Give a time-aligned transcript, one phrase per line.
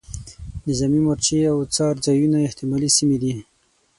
[0.67, 3.33] نظامي مورچې او څار ځایونه احتمالي سیمې دي.